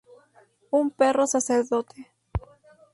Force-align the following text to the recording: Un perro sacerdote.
Un 0.79 0.85
perro 0.99 1.25
sacerdote. 1.33 2.01